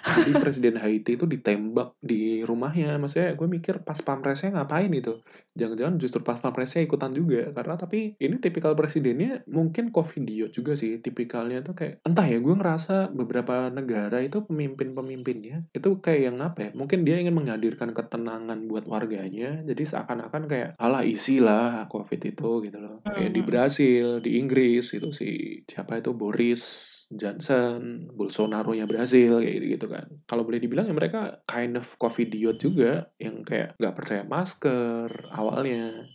Jadi 0.00 0.30
presiden 0.38 0.74
Haiti 0.78 1.18
itu 1.18 1.26
ditembak 1.26 1.98
di 1.98 2.40
rumahnya. 2.42 2.96
Maksudnya 2.96 3.34
gue 3.34 3.48
mikir 3.48 3.82
pas 3.82 3.98
pampresnya 3.98 4.54
ngapain 4.54 4.88
itu? 4.88 5.18
Jangan-jangan 5.54 5.94
justru 5.98 6.20
pas 6.22 6.38
pampresnya 6.38 6.86
ikutan 6.86 7.10
juga. 7.10 7.50
Karena 7.50 7.74
tapi 7.74 8.14
ini 8.16 8.36
tipikal 8.38 8.72
presidennya 8.72 9.42
mungkin 9.46 9.90
covidiot 9.90 10.54
juga 10.54 10.72
sih. 10.72 11.02
Tipikalnya 11.02 11.60
tuh 11.60 11.74
kayak 11.74 12.06
entah 12.06 12.24
ya 12.24 12.38
gue 12.38 12.54
ngerasa 12.54 13.10
beberapa 13.10 13.68
negara 13.68 14.22
itu 14.22 14.40
pemimpin-pemimpinnya 14.44 15.68
itu 15.74 16.00
kayak 16.00 16.20
yang 16.32 16.36
apa 16.40 16.58
ya? 16.58 16.70
Mungkin 16.72 17.04
dia 17.04 17.20
ingin 17.20 17.34
menghadirkan 17.34 17.92
ketenangan 17.92 18.64
buat 18.66 18.86
warganya. 18.86 19.60
Jadi 19.66 19.82
seakan-akan 19.84 20.42
kayak 20.46 20.70
alah 20.78 21.04
isi 21.04 21.42
lah 21.42 21.86
covid 21.88 22.20
itu 22.22 22.50
gitu 22.64 22.78
loh. 22.78 23.02
Kayak 23.04 23.32
di 23.32 23.40
Mhm. 23.40 23.48
Brasil, 23.50 24.06
di 24.22 24.30
Inggris 24.38 24.94
itu 24.94 25.10
si 25.10 25.28
siapa 25.66 25.98
itu 25.98 26.14
Boris 26.14 26.62
Johnson, 27.10 28.06
Bolsonaro-nya 28.14 28.86
Brasil 28.86 29.42
kayak 29.42 29.54
gitu, 29.58 29.66
gitu 29.76 29.86
kan. 29.90 30.06
Kalau 30.30 30.46
boleh 30.46 30.62
dibilang 30.62 30.86
ya 30.86 30.94
mereka 30.94 31.42
kind 31.44 31.74
of 31.74 31.86
covidiot 31.98 32.56
juga 32.62 33.10
yang 33.18 33.42
kayak 33.42 33.74
nggak 33.82 33.94
percaya 33.98 34.22
masker 34.22 35.10
awalnya. 35.34 36.06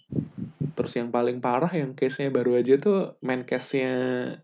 Terus 0.75 0.93
yang 0.99 1.07
paling 1.11 1.39
parah 1.39 1.71
yang 1.71 1.95
case-nya 1.95 2.31
baru 2.31 2.59
aja 2.59 2.75
tuh 2.75 3.15
main 3.23 3.47
case-nya 3.47 3.91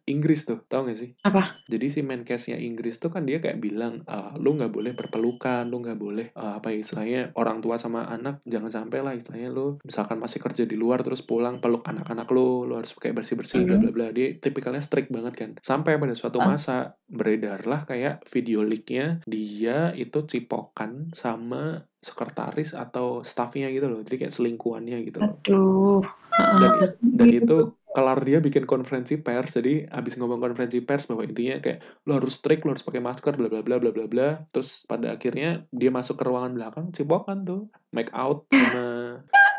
Inggris 0.08 0.48
tuh, 0.48 0.64
tau 0.68 0.88
gak 0.88 0.96
sih? 0.96 1.12
Apa? 1.24 1.60
Jadi 1.68 1.88
si 1.92 2.00
main 2.04 2.24
case-nya 2.24 2.60
Inggris 2.60 3.00
tuh 3.00 3.12
kan 3.12 3.24
dia 3.28 3.40
kayak 3.40 3.60
bilang, 3.64 4.04
ah, 4.08 4.36
lu 4.40 4.56
nggak 4.56 4.72
boleh 4.72 4.92
berpelukan, 4.96 5.68
lu 5.68 5.80
nggak 5.84 6.00
boleh 6.00 6.28
ah, 6.36 6.60
apa 6.60 6.72
ya 6.72 6.80
istilahnya 6.84 7.22
orang 7.36 7.60
tua 7.64 7.76
sama 7.80 8.08
anak 8.08 8.44
jangan 8.48 8.72
sampai 8.72 9.00
lah 9.04 9.14
istilahnya 9.16 9.52
lu 9.52 9.80
misalkan 9.88 10.20
masih 10.20 10.40
kerja 10.44 10.64
di 10.68 10.76
luar 10.80 11.04
terus 11.04 11.24
pulang 11.24 11.60
peluk 11.64 11.84
anak-anak 11.88 12.28
lu, 12.32 12.64
lu 12.68 12.76
harus 12.80 12.92
kayak 12.96 13.24
bersih-bersih 13.24 13.64
bla 13.68 13.80
Mhm. 13.80 13.84
bla 13.88 13.92
bla. 13.92 14.08
Dia 14.16 14.36
tipikalnya 14.40 14.84
strict 14.84 15.12
banget 15.12 15.34
kan. 15.38 15.50
Sampai 15.64 15.96
pada 16.00 16.16
suatu. 16.16 16.41
Masa 16.48 16.98
beredarlah 17.12 17.84
kayak 17.84 18.24
video 18.30 18.64
leak-nya 18.64 19.20
dia 19.28 19.92
itu 19.94 20.24
cipokan 20.26 21.12
sama 21.12 21.84
sekretaris 22.02 22.74
atau 22.74 23.22
staffnya 23.22 23.70
gitu 23.70 23.92
loh. 23.92 24.02
Jadi 24.02 24.26
kayak 24.26 24.34
selingkuhannya 24.34 24.98
gitu 25.06 25.22
loh. 25.22 25.36
Aduh. 25.46 26.02
Dan 26.32 26.72
dan 27.00 27.28
itu 27.30 27.58
kelar 27.92 28.24
dia 28.24 28.40
bikin 28.40 28.64
konferensi 28.64 29.20
pers 29.20 29.60
jadi 29.60 29.92
abis 29.92 30.16
ngomong 30.16 30.40
konferensi 30.40 30.80
pers 30.80 31.12
bahwa 31.12 31.28
intinya 31.28 31.60
kayak 31.60 31.84
lo 32.08 32.18
harus 32.18 32.40
strict 32.40 32.64
lo 32.64 32.72
harus 32.72 32.88
pakai 32.88 33.04
masker 33.04 33.36
bla 33.36 33.52
bla 33.52 33.62
bla 33.62 33.78
bla 33.84 33.92
bla 33.92 34.06
bla 34.08 34.30
terus 34.56 34.88
pada 34.88 35.12
akhirnya 35.12 35.68
dia 35.76 35.92
masuk 35.92 36.16
ke 36.16 36.24
ruangan 36.24 36.56
belakang 36.56 36.86
cipokan 36.96 37.44
tuh 37.44 37.68
make 37.92 38.12
out 38.16 38.48
sama 38.48 38.88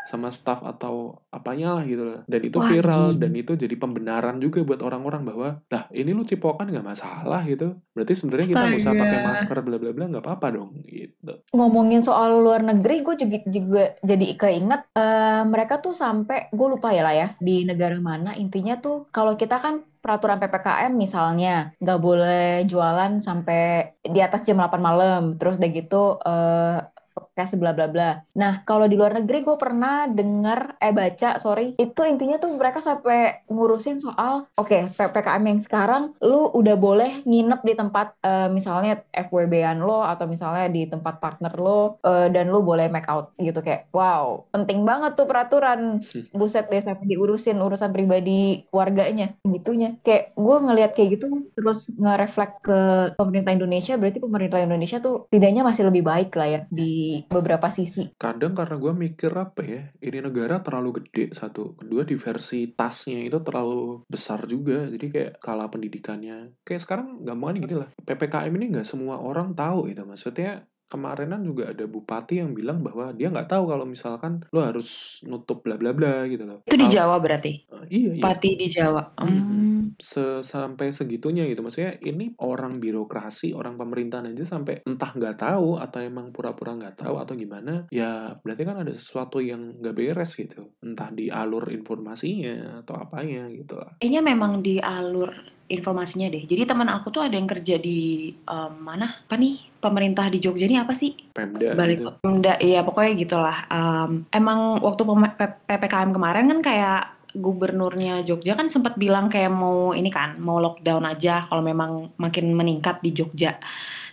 sama 0.03 0.27
staff 0.35 0.59
atau 0.67 1.23
apanya 1.31 1.79
lah 1.79 1.83
gitu 1.87 2.03
loh. 2.03 2.19
Dan 2.27 2.41
itu 2.43 2.59
Wah, 2.59 2.67
viral 2.67 3.15
dan 3.15 3.31
itu 3.33 3.55
jadi 3.55 3.71
pembenaran 3.79 4.37
juga 4.43 4.59
buat 4.67 4.83
orang-orang 4.83 5.23
bahwa 5.23 5.49
lah 5.71 5.87
ini 5.95 6.11
lu 6.11 6.27
cipokan 6.27 6.67
nggak 6.67 6.83
masalah 6.83 7.41
gitu. 7.47 7.79
Berarti 7.95 8.13
sebenarnya 8.13 8.47
kita 8.51 8.63
nggak 8.67 8.81
usah 8.83 8.93
pakai 8.99 9.19
masker 9.23 9.57
bla 9.63 9.77
bla 9.79 9.91
bla 9.95 10.05
nggak 10.11 10.23
apa-apa 10.23 10.47
dong 10.59 10.69
gitu. 10.83 11.33
Ngomongin 11.55 12.03
soal 12.03 12.43
luar 12.43 12.59
negeri, 12.59 12.99
gue 12.99 13.15
juga, 13.15 13.37
juga 13.47 13.83
jadi 14.03 14.27
keinget 14.35 14.81
eh, 14.91 15.43
mereka 15.47 15.79
tuh 15.79 15.95
sampai 15.95 16.51
gue 16.51 16.67
lupa 16.67 16.91
ya 16.91 17.01
lah 17.07 17.15
ya 17.15 17.27
di 17.39 17.63
negara 17.63 17.95
mana. 17.95 18.35
Intinya 18.35 18.75
tuh 18.83 19.07
kalau 19.09 19.39
kita 19.39 19.55
kan 19.55 19.87
peraturan 20.03 20.35
ppkm 20.35 20.91
misalnya 20.99 21.71
nggak 21.79 21.99
boleh 22.03 22.67
jualan 22.67 23.23
sampai 23.23 23.95
di 24.03 24.19
atas 24.19 24.43
jam 24.43 24.59
8 24.59 24.83
malam, 24.83 25.39
terus 25.39 25.55
udah 25.55 25.71
gitu 25.71 26.19
eh 26.27 26.77
podcast 27.13 27.55
bla 27.61 27.71
bla 27.71 27.87
bla. 27.87 28.19
Nah 28.35 28.65
kalau 28.65 28.89
di 28.89 28.97
luar 28.97 29.13
negeri 29.21 29.45
gue 29.45 29.57
pernah 29.57 30.09
dengar 30.09 30.75
eh 30.81 30.91
baca 30.91 31.37
sorry 31.37 31.77
itu 31.77 32.01
intinya 32.03 32.41
tuh 32.41 32.51
mereka 32.57 32.81
sampai 32.81 33.45
ngurusin 33.47 34.01
soal 34.01 34.49
oke 34.57 34.93
ppkm 34.97 35.43
yang 35.45 35.61
sekarang 35.61 36.03
lu 36.25 36.49
udah 36.51 36.75
boleh 36.75 37.21
nginep 37.23 37.61
di 37.61 37.73
tempat 37.77 38.17
eh, 38.25 38.49
misalnya 38.49 39.05
FWB-an 39.13 39.79
lo 39.85 40.01
atau 40.01 40.25
misalnya 40.25 40.67
di 40.67 40.89
tempat 40.89 41.21
partner 41.21 41.53
lo 41.55 42.01
eh, 42.01 42.27
dan 42.33 42.49
lu 42.49 42.65
boleh 42.65 42.89
make 42.89 43.07
out 43.07 43.31
gitu. 43.37 43.61
Kayak 43.61 43.87
wow 43.93 44.43
penting 44.49 44.83
banget 44.83 45.13
tuh 45.13 45.29
peraturan. 45.29 46.01
Buset 46.33 46.67
deh 46.67 46.81
sampai 46.81 47.05
diurusin 47.05 47.61
urusan 47.61 47.93
pribadi 47.93 48.65
warganya 48.73 49.37
gitunya. 49.45 49.95
Kayak 50.01 50.33
gue 50.33 50.57
ngelihat 50.57 50.91
kayak 50.97 51.09
gitu 51.19 51.27
terus 51.53 51.93
nge-reflect 51.93 52.55
ke 52.65 52.79
pemerintah 53.15 53.53
Indonesia 53.53 53.93
berarti 53.99 54.19
pemerintah 54.19 54.59
Indonesia 54.61 54.97
tuh 54.99 55.27
tidaknya 55.29 55.61
masih 55.61 55.83
lebih 55.89 56.03
baik 56.03 56.31
lah 56.33 56.47
ya 56.49 56.61
di 56.71 57.02
beberapa 57.27 57.67
sisi. 57.73 58.13
Kadang 58.15 58.53
karena 58.53 58.75
gue 58.77 58.93
mikir 58.93 59.31
apa 59.33 59.61
ya 59.65 59.83
ini 60.03 60.19
negara 60.21 60.61
terlalu 60.61 61.03
gede 61.03 61.33
satu. 61.33 61.79
Kedua 61.79 62.05
diversitasnya 62.05 63.25
itu 63.25 63.39
terlalu 63.41 64.05
besar 64.05 64.45
juga 64.45 64.85
jadi 64.91 65.05
kayak 65.09 65.31
kalah 65.41 65.67
pendidikannya. 65.71 66.53
Kayak 66.61 66.81
sekarang 66.85 67.23
gampang 67.25 67.59
gini 67.59 67.75
lah 67.79 67.89
ppkm 68.03 68.53
ini 68.59 68.65
nggak 68.75 68.87
semua 68.87 69.21
orang 69.21 69.55
tahu 69.55 69.87
itu 69.87 70.03
maksudnya 70.03 70.67
kemarinan 70.93 71.41
juga 71.41 71.73
ada 71.73 71.89
bupati 71.89 72.37
yang 72.37 72.53
bilang 72.53 72.85
bahwa 72.85 73.09
dia 73.17 73.33
nggak 73.33 73.49
tahu 73.49 73.65
kalau 73.65 73.89
misalkan 73.89 74.45
lo 74.53 74.61
harus 74.61 75.17
nutup 75.25 75.65
bla 75.65 75.73
bla 75.81 75.89
bla 75.89 76.29
gitu 76.29 76.45
loh. 76.45 76.61
Itu 76.69 76.77
di 76.77 76.85
Jawa 76.85 77.17
berarti? 77.17 77.65
Eh, 77.65 77.85
iya 77.89 78.11
iya. 78.13 78.23
Pati 78.23 78.49
di 78.53 78.67
Jawa. 78.69 79.17
Hmm. 79.17 79.97
Se- 79.97 80.45
sampai 80.45 80.93
segitunya 80.93 81.49
gitu. 81.49 81.65
Maksudnya 81.65 81.97
ini 82.05 82.37
orang 82.37 82.77
birokrasi 82.77 83.57
orang 83.57 83.81
pemerintahan 83.81 84.29
aja 84.29 84.45
sampai 84.45 84.85
entah 84.85 85.09
nggak 85.09 85.41
tahu 85.41 85.81
atau 85.81 85.99
emang 86.05 86.29
pura-pura 86.29 86.77
nggak 86.77 87.01
tahu 87.01 87.17
atau 87.17 87.33
gimana 87.33 87.89
ya 87.89 88.37
berarti 88.45 88.63
kan 88.63 88.77
ada 88.85 88.93
sesuatu 88.93 89.41
yang 89.41 89.81
nggak 89.81 89.97
beres 89.97 90.37
gitu. 90.37 90.69
Entah 90.85 91.09
di 91.09 91.33
alur 91.33 91.73
informasinya 91.73 92.85
atau 92.85 93.01
apanya 93.01 93.49
gitu 93.49 93.81
lah. 93.81 93.97
Kayaknya 93.97 94.21
memang 94.21 94.61
di 94.61 94.77
alur 94.77 95.33
informasinya 95.73 96.29
deh. 96.29 96.43
Jadi 96.45 96.63
teman 96.69 96.89
aku 96.89 97.09
tuh 97.09 97.25
ada 97.25 97.33
yang 97.33 97.49
kerja 97.49 97.81
di 97.81 98.31
em, 98.33 98.73
mana? 98.77 99.25
Apa 99.25 99.35
nih? 99.35 99.73
Pemerintah 99.83 100.31
di 100.31 100.39
Jogja 100.39 100.63
ini 100.69 100.79
apa 100.79 100.95
sih? 100.95 101.11
Pemda 101.35 101.75
Balik 101.75 101.99
gitu 101.99 102.11
Pemda, 102.23 102.55
iya 102.63 102.85
pokoknya 102.85 103.11
gitulah. 103.19 103.57
Em, 103.67 104.23
emang 104.31 104.79
waktu 104.79 105.01
PPKM 105.67 106.15
kemarin 106.15 106.47
kan 106.47 106.59
kayak 106.63 107.01
gubernurnya 107.33 108.21
Jogja 108.23 108.53
kan 108.53 108.69
sempat 108.69 108.93
bilang 108.95 109.27
kayak 109.27 109.49
mau 109.49 109.91
ini 109.91 110.13
kan, 110.13 110.37
mau 110.37 110.61
lockdown 110.61 111.03
aja 111.09 111.49
kalau 111.49 111.65
memang 111.65 112.13
makin 112.21 112.53
meningkat 112.53 113.01
di 113.01 113.09
Jogja. 113.11 113.57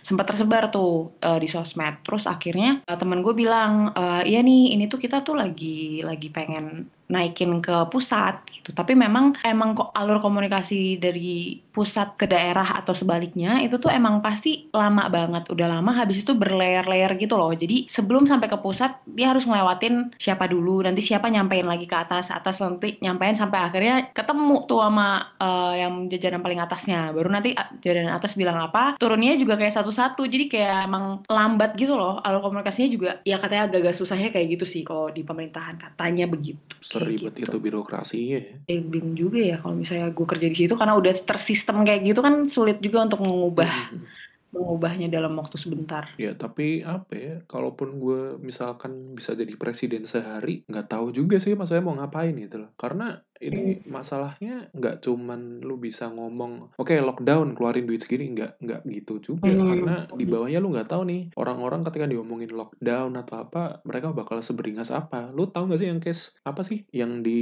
Sempat 0.01 0.33
tersebar 0.33 0.73
tuh 0.73 1.13
eh, 1.21 1.37
di 1.37 1.45
sosmed. 1.45 2.01
Terus 2.01 2.25
akhirnya 2.25 2.81
eh, 2.81 2.97
temen 2.97 3.21
gue 3.21 3.33
bilang, 3.37 3.93
"Eh, 3.93 4.33
iya 4.33 4.41
nih, 4.41 4.73
ini 4.73 4.89
tuh 4.89 4.97
kita 4.97 5.21
tuh 5.21 5.37
lagi 5.37 6.01
lagi 6.01 6.33
pengen 6.33 6.89
naikin 7.11 7.59
ke 7.59 7.75
pusat 7.91 8.39
gitu. 8.55 8.71
Tapi 8.71 8.95
memang 8.95 9.35
emang 9.43 9.75
kok 9.75 9.91
alur 9.91 10.23
komunikasi 10.23 10.95
dari 10.97 11.59
pusat 11.71 12.15
ke 12.19 12.27
daerah 12.27 12.79
atau 12.79 12.91
sebaliknya 12.91 13.63
itu 13.63 13.79
tuh 13.79 13.91
emang 13.91 14.23
pasti 14.23 14.71
lama 14.71 15.11
banget. 15.11 15.51
Udah 15.51 15.67
lama 15.67 15.91
habis 15.91 16.23
itu 16.23 16.31
berlayer-layer 16.31 17.19
gitu 17.19 17.35
loh. 17.35 17.51
Jadi 17.51 17.91
sebelum 17.91 18.27
sampai 18.27 18.47
ke 18.47 18.57
pusat 18.59 19.03
dia 19.07 19.35
harus 19.35 19.43
ngelewatin 19.43 20.15
siapa 20.15 20.47
dulu, 20.47 20.83
nanti 20.87 21.03
siapa 21.03 21.27
nyampein 21.27 21.67
lagi 21.67 21.83
ke 21.87 21.95
atas, 21.95 22.31
atas 22.31 22.63
nanti 22.63 22.95
nyampein 23.03 23.35
sampai 23.35 23.59
akhirnya 23.59 23.95
ketemu 24.15 24.67
tuh 24.67 24.79
sama 24.79 25.35
eh, 25.39 25.73
yang 25.83 26.07
jajaran 26.07 26.39
paling 26.39 26.59
atasnya. 26.63 27.11
Baru 27.11 27.27
nanti 27.27 27.51
jajaran 27.83 28.11
atas 28.15 28.35
bilang 28.39 28.59
apa, 28.59 28.95
turunnya 28.95 29.35
juga 29.35 29.59
kayak 29.59 29.75
satu-satu. 29.75 30.23
Jadi 30.27 30.47
kayak 30.47 30.87
emang 30.87 31.23
lambat 31.27 31.75
gitu 31.75 31.95
loh. 31.99 32.23
Alur 32.23 32.39
komunikasinya 32.43 32.89
juga 32.91 33.11
ya 33.27 33.39
katanya 33.39 33.67
agak-agak 33.71 33.95
susahnya 33.97 34.29
kayak 34.31 34.59
gitu 34.59 34.65
sih 34.67 34.81
kalau 34.85 35.09
di 35.11 35.23
pemerintahan 35.25 35.75
katanya 35.79 36.27
begitu. 36.27 36.77
Seribet 37.01 37.33
gitu. 37.33 37.47
itu 37.49 37.57
birokrasinya 37.57 38.39
ya 38.39 38.53
Eh, 38.67 38.79
bingung 38.79 39.13
juga 39.13 39.39
ya 39.39 39.57
kalau 39.57 39.73
misalnya 39.73 40.09
gue 40.09 40.25
kerja 40.25 40.47
di 40.47 40.57
situ 40.57 40.73
karena 40.73 40.93
udah 40.93 41.13
tersistem 41.17 41.81
kayak 41.81 42.01
gitu 42.05 42.19
kan 42.19 42.45
sulit 42.45 42.77
juga 42.79 43.05
untuk 43.05 43.21
mengubah 43.21 43.91
Mhm. 43.91 44.05
mengubahnya 44.51 45.07
dalam 45.07 45.31
waktu 45.39 45.55
sebentar. 45.55 46.11
Ya 46.19 46.35
tapi 46.35 46.83
apa 46.83 47.13
ya, 47.15 47.35
kalaupun 47.47 47.95
gue 47.95 48.21
misalkan 48.37 49.15
bisa 49.15 49.31
jadi 49.31 49.55
presiden 49.55 50.03
sehari, 50.03 50.67
nggak 50.67 50.91
tahu 50.91 51.15
juga 51.15 51.39
sih 51.39 51.55
maksudnya 51.55 51.79
mau 51.79 51.95
ngapain 51.95 52.35
gitu 52.35 52.59
loh. 52.59 52.75
Karena 52.75 53.15
ini 53.41 53.81
masalahnya 53.89 54.69
nggak 54.71 55.01
cuman 55.01 55.65
lu 55.65 55.81
bisa 55.81 56.07
ngomong, 56.13 56.77
oke 56.77 56.93
lockdown 56.93 57.57
keluarin 57.57 57.89
duit 57.89 58.05
segini, 58.05 58.31
nggak 58.37 58.61
nggak 58.61 58.81
gitu 58.87 59.33
juga. 59.33 59.49
Hmm. 59.49 59.67
Karena 59.67 59.95
di 60.13 60.25
bawahnya 60.29 60.59
lu 60.61 60.69
nggak 60.71 60.89
tahu 60.89 61.03
nih 61.09 61.21
orang-orang 61.35 61.81
ketika 61.85 62.05
diomongin 62.05 62.53
lockdown 62.53 63.17
atau 63.17 63.35
apa, 63.41 63.81
mereka 63.83 64.13
bakal 64.13 64.39
seberingas 64.39 64.93
apa. 64.93 65.33
Lu 65.33 65.49
tahu 65.49 65.71
nggak 65.71 65.79
sih 65.81 65.89
yang 65.89 65.99
case 65.99 66.37
apa 66.45 66.61
sih 66.61 66.85
yang 66.93 67.25
di 67.25 67.41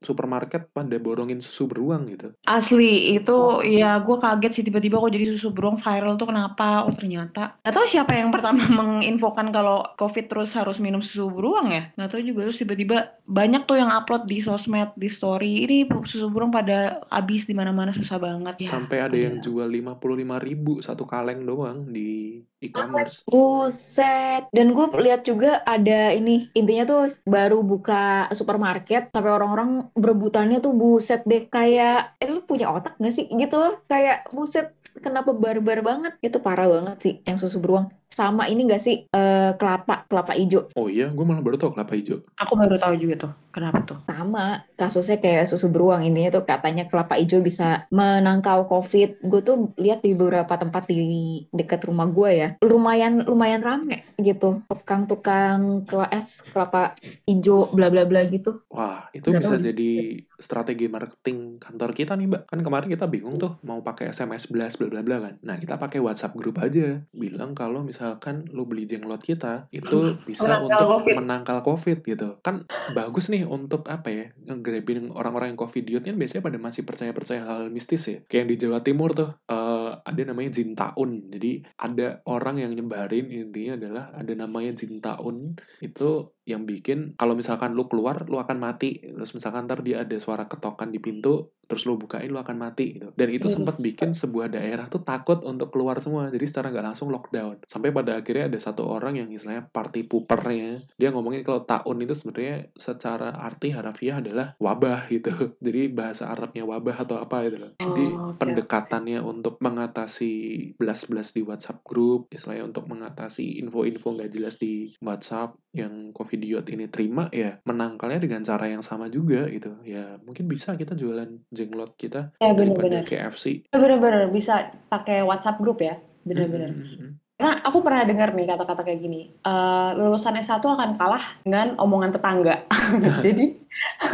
supermarket 0.00 0.72
pada 0.72 0.96
borongin 0.96 1.44
susu 1.44 1.68
beruang 1.68 2.08
gitu? 2.08 2.32
Asli 2.48 3.14
itu 3.14 3.62
ya 3.62 4.00
gue 4.00 4.16
kaget 4.16 4.52
sih 4.56 4.64
tiba-tiba 4.64 4.98
kok 4.98 5.12
jadi 5.12 5.36
susu 5.36 5.52
beruang 5.52 5.78
viral 5.78 6.16
tuh 6.16 6.32
kenapa? 6.32 6.88
Oh 6.88 6.94
ternyata 6.96 7.60
nggak 7.60 7.74
tahu 7.74 7.86
siapa 7.86 8.12
yang 8.16 8.32
pertama 8.32 8.64
menginfokan 8.80 9.52
kalau 9.52 9.84
covid 10.00 10.26
terus 10.32 10.50
harus 10.56 10.80
minum 10.80 11.04
susu 11.04 11.28
beruang 11.28 11.68
ya 11.70 11.82
nggak 11.94 12.08
tahu 12.08 12.22
juga 12.24 12.48
terus 12.48 12.60
tiba-tiba 12.62 13.18
banyak 13.26 13.66
tuh 13.66 13.76
yang 13.76 13.90
upload 13.92 14.24
di 14.30 14.38
sosmed 14.40 14.94
di 14.94 15.10
story 15.10 15.25
ini 15.42 15.88
susu 16.06 16.30
beruang 16.30 16.54
pada 16.54 17.02
habis 17.10 17.44
di 17.44 17.54
mana-mana 17.54 17.90
susah 17.90 18.18
banget 18.20 18.66
ya. 18.66 18.70
Sampai 18.70 19.02
ada 19.02 19.18
yang 19.18 19.42
jual 19.42 19.66
55.000 19.66 20.46
ribu 20.46 20.72
satu 20.78 21.04
kaleng 21.08 21.42
doang 21.42 21.90
di 21.90 22.42
e-commerce. 22.64 23.22
Buset. 23.28 24.48
Dan 24.52 24.72
gue 24.72 24.86
lihat 25.02 25.28
juga 25.28 25.60
ada 25.64 26.12
ini 26.12 26.48
intinya 26.56 26.84
tuh 26.88 27.00
baru 27.28 27.60
buka 27.60 28.32
supermarket 28.32 29.12
sampai 29.12 29.32
orang-orang 29.32 29.90
berebutannya 29.92 30.64
tuh 30.64 30.72
buset 30.72 31.22
deh 31.28 31.44
kayak 31.48 32.16
eh 32.22 32.28
lu 32.28 32.40
punya 32.44 32.72
otak 32.72 32.96
gak 32.96 33.14
sih 33.14 33.28
gitu 33.28 33.56
loh 33.56 33.76
kayak 33.90 34.28
buset 34.32 34.72
kenapa 35.04 35.36
barbar 35.36 35.84
banget 35.84 36.16
itu 36.24 36.40
parah 36.40 36.68
banget 36.68 36.96
sih 37.04 37.14
yang 37.28 37.36
susu 37.36 37.60
beruang 37.60 37.92
sama 38.08 38.48
ini 38.48 38.64
gak 38.64 38.80
sih 38.80 39.04
eh, 39.12 39.50
kelapa 39.60 40.08
kelapa 40.08 40.32
hijau 40.32 40.72
Oh 40.72 40.88
iya, 40.88 41.12
gue 41.12 41.24
malah 41.24 41.44
baru 41.44 41.60
tau 41.60 41.72
kelapa 41.76 41.92
hijau. 41.92 42.24
Aku 42.40 42.56
baru 42.56 42.80
tahu 42.80 42.96
juga 42.96 43.28
tuh 43.28 43.32
kenapa 43.56 43.80
tuh. 43.88 43.98
sama 44.04 44.68
kasusnya 44.76 45.16
kayak 45.16 45.48
susu 45.48 45.72
beruang 45.72 46.04
intinya 46.04 46.40
tuh 46.40 46.44
katanya 46.44 46.84
kelapa 46.92 47.16
hijau 47.16 47.40
bisa 47.40 47.88
menangkal 47.88 48.68
covid 48.68 49.16
gue 49.24 49.40
tuh 49.40 49.72
lihat 49.80 50.04
di 50.04 50.12
beberapa 50.12 50.60
tempat 50.60 50.84
di 50.92 51.48
dekat 51.56 51.88
rumah 51.88 52.04
gue 52.12 52.30
ya 52.36 52.45
ya. 52.46 52.50
Lumayan 52.62 53.26
lumayan 53.26 53.60
rame 53.60 54.06
gitu. 54.16 54.62
Tukang-tukang 54.70 55.82
es 56.08 56.40
kelapa 56.54 56.94
hijau 57.26 57.68
bla 57.74 57.90
bla 57.90 58.06
bla 58.06 58.22
gitu. 58.26 58.62
Wah 58.70 59.10
itu 59.10 59.28
Nggak 59.28 59.42
bisa 59.42 59.56
tahu. 59.58 59.66
jadi 59.66 59.90
strategi 60.36 60.86
marketing 60.86 61.58
kantor 61.58 61.90
kita 61.92 62.12
nih 62.14 62.26
mbak. 62.30 62.42
Kan 62.46 62.60
kemarin 62.62 62.88
kita 62.88 63.06
bingung 63.06 63.36
tuh 63.36 63.58
mau 63.62 63.82
pakai 63.82 64.10
SMS 64.10 64.46
blast 64.46 64.78
bla 64.78 64.86
bla 64.86 65.02
bla 65.02 65.16
kan. 65.18 65.34
Nah 65.42 65.56
kita 65.58 65.76
pakai 65.76 65.98
WhatsApp 65.98 66.36
grup 66.38 66.62
aja. 66.62 67.02
Bilang 67.10 67.52
kalau 67.52 67.82
misalkan 67.82 68.46
lu 68.52 68.64
beli 68.64 68.86
jenglot 68.86 69.20
kita 69.20 69.66
itu 69.70 70.14
bisa 70.22 70.46
Menangkal 70.46 70.62
untuk 70.70 70.86
COVID. 71.02 71.14
menangkal 71.18 71.58
covid 71.60 71.98
gitu. 72.02 72.28
Kan 72.40 72.62
bagus 72.92 73.26
nih 73.26 73.42
untuk 73.42 73.88
apa 73.90 74.08
ya 74.08 74.26
nge-grabbing 74.46 75.10
orang-orang 75.10 75.52
yang 75.52 75.58
covidiot 75.58 76.06
kan 76.06 76.14
biasanya 76.14 76.46
pada 76.46 76.58
masih 76.62 76.82
percaya-percaya 76.86 77.42
hal 77.42 77.68
mistis 77.68 78.06
ya. 78.06 78.18
Kayak 78.30 78.38
yang 78.38 78.48
di 78.48 78.56
Jawa 78.62 78.78
Timur 78.80 79.10
tuh 79.10 79.34
eh, 79.50 79.65
ada 80.06 80.22
namanya 80.22 80.50
jin 80.54 80.78
taun. 80.78 81.18
Jadi 81.26 81.66
ada 81.82 82.22
orang 82.30 82.62
yang 82.62 82.72
nyebarin 82.78 83.26
intinya 83.26 83.74
adalah 83.74 84.04
ada 84.14 84.32
namanya 84.38 84.78
jin 84.78 85.02
taun 85.02 85.58
itu 85.82 86.30
yang 86.46 86.62
bikin 86.62 87.18
kalau 87.18 87.34
misalkan 87.34 87.74
lu 87.74 87.90
keluar 87.90 88.22
lu 88.30 88.38
akan 88.38 88.62
mati. 88.62 89.02
Terus 89.02 89.34
misalkan 89.34 89.66
ntar 89.66 89.82
dia 89.82 90.06
ada 90.06 90.14
suara 90.22 90.46
ketokan 90.46 90.94
di 90.94 91.02
pintu 91.02 91.50
terus 91.66 91.84
lu 91.84 91.98
bukain 91.98 92.30
lu 92.30 92.38
akan 92.38 92.56
mati 92.56 92.96
gitu. 92.98 93.10
Dan 93.14 93.28
itu 93.30 93.46
Iya. 93.46 93.54
sempat 93.58 93.76
bikin 93.78 94.10
sebuah 94.10 94.50
daerah 94.50 94.86
tuh 94.86 95.02
takut 95.02 95.42
untuk 95.42 95.70
keluar 95.70 95.98
semua 96.00 96.30
jadi 96.30 96.46
secara 96.46 96.70
nggak 96.70 96.86
langsung 96.94 97.10
lockdown. 97.10 97.62
Sampai 97.66 97.90
pada 97.90 98.18
akhirnya 98.18 98.48
ada 98.48 98.58
satu 98.58 98.86
orang 98.86 99.18
yang 99.18 99.28
istilahnya 99.30 99.68
party 99.68 100.06
poopernya 100.06 100.86
dia 100.94 101.10
ngomongin 101.10 101.42
kalau 101.42 101.62
taun 101.62 101.98
itu 102.00 102.14
sebenarnya 102.14 102.70
secara 102.74 103.34
arti 103.36 103.70
harafiah 103.70 104.18
adalah 104.22 104.54
wabah 104.58 105.10
gitu. 105.10 105.30
Jadi 105.66 105.90
bahasa 105.90 106.30
Arabnya 106.30 106.66
wabah 106.66 107.06
atau 107.06 107.18
apa 107.18 107.46
gitu 107.46 107.58
loh. 107.60 107.72
Jadi 107.78 108.04
Oh, 108.16 108.30
oke, 108.32 108.38
pendekatannya 108.38 109.20
untuk 109.20 109.58
mengatasi 109.60 110.32
belas-belas 110.76 111.32
di 111.32 111.42
WhatsApp 111.42 111.82
grup 111.82 112.28
istilahnya 112.30 112.66
untuk 112.66 112.86
mengatasi 112.86 113.58
info-info 113.60 114.16
nggak 114.16 114.30
jelas 114.30 114.56
di 114.56 114.92
WhatsApp 115.00 115.56
yang 115.72 116.10
covidiot 116.12 116.64
ini 116.72 116.88
terima 116.88 117.28
ya 117.30 117.60
menangkalnya 117.64 118.20
dengan 118.22 118.40
cara 118.40 118.70
yang 118.70 118.80
sama 118.80 119.08
juga 119.08 119.46
gitu. 119.48 119.76
Ya 119.84 120.16
mungkin 120.22 120.46
bisa 120.46 120.74
kita 120.74 120.94
jualan 120.94 121.48
jenglot 121.56 121.96
kita 121.96 122.30
Ya, 122.38 122.52
daripada 122.52 123.00
bener-bener. 123.00 123.02
KFC 123.08 123.66
Bener-bener 123.72 124.28
bisa 124.28 124.70
pakai 124.92 125.24
WhatsApp 125.24 125.56
grup 125.58 125.80
ya. 125.80 125.96
Bener-bener. 126.28 126.70
Hmm, 126.70 126.84
hmm, 126.84 126.96
hmm. 127.00 127.10
Karena 127.36 127.52
aku 127.68 127.84
pernah 127.84 128.00
dengar 128.08 128.32
nih 128.32 128.48
kata-kata 128.48 128.80
kayak 128.80 129.00
gini, 129.04 129.28
eh, 129.28 129.90
lulusan 129.92 130.40
S1 130.40 130.64
akan 130.64 130.96
kalah 130.96 131.36
dengan 131.44 131.76
omongan 131.76 132.16
tetangga. 132.16 132.64
Jadi 133.24 133.60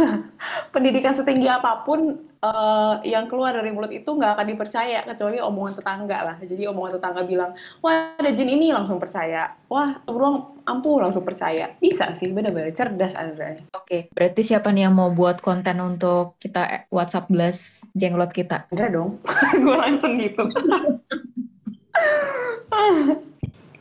pendidikan 0.75 1.15
setinggi 1.15 1.47
apa 1.47 1.87
pun 1.87 2.19
eh, 2.43 2.95
yang 3.09 3.31
keluar 3.31 3.55
dari 3.55 3.71
mulut 3.71 3.95
itu 3.95 4.07
nggak 4.07 4.39
akan 4.39 4.47
dipercaya 4.51 5.07
kecuali 5.07 5.39
omongan 5.39 5.75
tetangga 5.79 6.19
lah. 6.23 6.37
Jadi 6.43 6.63
omongan 6.67 6.99
tetangga 6.99 7.23
bilang, 7.23 7.51
wah 7.81 8.19
ada 8.19 8.31
jin 8.35 8.51
ini 8.51 8.75
langsung 8.75 8.99
percaya, 8.99 9.55
wah 9.71 10.03
beruang 10.05 10.67
ampuh 10.67 11.03
langsung 11.03 11.23
percaya. 11.23 11.71
Bisa 11.79 12.13
sih, 12.19 12.29
bener-bener 12.29 12.75
cerdas 12.75 13.15
Andra. 13.15 13.63
Oke, 13.79 14.11
berarti 14.13 14.43
siapa 14.43 14.75
nih 14.75 14.91
yang 14.91 14.99
mau 14.99 15.15
buat 15.15 15.41
konten 15.41 15.79
untuk 15.79 16.35
kita 16.43 16.63
eh, 16.69 16.83
WhatsApp 16.91 17.31
blast 17.31 17.87
jenglot 17.95 18.35
kita? 18.35 18.67
Andra 18.75 18.91
dong, 18.91 19.23
gue 19.63 19.77
langsung 19.79 20.19
gitu. 20.19 20.43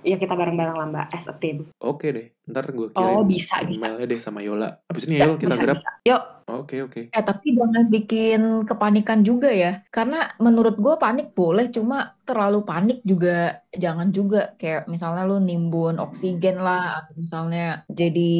Iya 0.01 0.17
kita 0.17 0.33
bareng-bareng 0.33 0.75
lah 0.77 0.87
mbak, 0.89 1.05
as 1.13 1.29
a 1.29 1.35
team. 1.37 1.69
oke 1.77 2.05
deh 2.09 2.33
ntar 2.49 2.65
gue 2.73 2.89
Oh 2.97 3.21
kirim 3.21 3.29
bisa, 3.29 3.61
bisa. 3.61 3.77
emailnya 3.77 4.05
deh 4.09 4.19
sama 4.19 4.41
Yola 4.41 4.81
abis 4.89 5.05
ini 5.07 5.21
Ya, 5.21 5.29
yuk 5.29 5.37
kita 5.37 5.55
bisa, 5.55 5.61
grab 5.61 5.77
bisa. 5.77 5.91
Yuk, 6.09 6.21
oke 6.49 6.75
oke 6.89 7.01
Eh, 7.11 7.23
tapi 7.27 7.47
jangan 7.53 7.85
bikin 7.91 8.41
kepanikan 8.65 9.19
juga 9.21 9.51
ya. 9.51 9.83
Karena 9.91 10.31
menurut 10.39 10.79
gue 10.79 10.95
panik 10.97 11.35
boleh, 11.37 11.67
cuma 11.69 12.15
terlalu 12.23 12.63
panik 12.63 13.03
juga 13.03 13.61
jangan 13.75 14.09
juga. 14.15 14.55
Kayak 14.55 14.87
misalnya 14.87 15.27
lu 15.27 15.37
nimbun 15.43 15.99
oksigen 15.99 16.63
lah, 16.63 17.03
atau 17.03 17.13
misalnya 17.19 17.83
jadi 17.91 18.31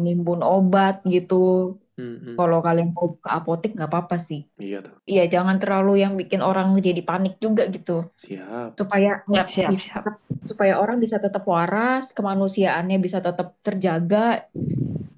nimbun 0.00 0.40
obat 0.40 1.02
gitu. 1.04 1.76
Hmm. 1.92 2.40
Kalau 2.40 2.64
kalian 2.64 2.96
mau 2.96 3.20
ke 3.20 3.28
apotek 3.28 3.76
nggak 3.76 3.90
apa-apa 3.92 4.16
sih. 4.16 4.48
iya 4.56 4.80
tuh 4.80 4.96
Iya, 5.04 5.28
jangan 5.28 5.60
terlalu 5.60 6.00
yang 6.00 6.16
bikin 6.16 6.40
orang 6.40 6.72
jadi 6.80 7.04
panik 7.04 7.36
juga 7.36 7.68
gitu. 7.68 8.08
siap 8.16 8.80
Supaya 8.80 9.20
siap, 9.28 9.48
siap, 9.52 9.70
bisa 9.70 9.84
siap. 9.92 10.04
supaya 10.48 10.80
orang 10.80 10.96
bisa 10.96 11.20
tetap 11.20 11.44
waras, 11.44 12.16
kemanusiaannya 12.16 12.96
bisa 12.96 13.20
tetap 13.20 13.60
terjaga, 13.60 14.48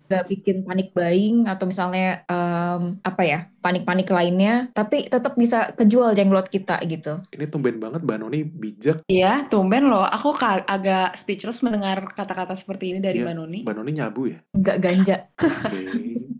nggak 0.05 0.29
bikin 0.29 0.57
panik 0.63 0.93
buying 0.93 1.49
atau 1.49 1.65
misalnya 1.65 2.23
em, 2.29 3.01
apa 3.01 3.23
ya 3.25 3.41
panik-panik 3.59 4.13
lainnya, 4.13 4.69
tapi 4.77 5.09
tetap 5.09 5.33
bisa 5.35 5.73
kejual 5.73 6.13
jenglot 6.13 6.53
kita 6.53 6.77
gitu. 6.85 7.25
ini 7.33 7.49
tumben 7.49 7.81
banget 7.81 8.05
Mbak 8.05 8.19
Noni 8.21 8.45
bijak 8.45 9.01
Iya, 9.09 9.49
tumben 9.49 9.89
loh. 9.89 10.05
Aku 10.05 10.37
agak 10.37 11.17
speechless 11.17 11.65
mendengar 11.65 12.13
kata-kata 12.13 12.61
seperti 12.61 12.93
ini 12.93 13.01
dari 13.01 13.25
Iya. 13.25 13.33
Mbak 13.33 13.37
Noni. 13.41 13.59
Mbak 13.65 13.75
Noni 13.75 13.91
nyabu 13.97 14.23
ya 14.29 14.39
Nggak 14.53 14.79
ganja. 14.85 15.17
Oke, 15.41 15.81